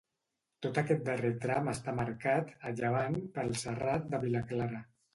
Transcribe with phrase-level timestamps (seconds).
[0.65, 4.87] Tot aquest darrer tram està marcat, a llevant, pel Serrat de Vilaclara.